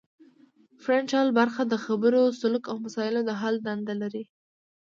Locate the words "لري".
4.01-4.23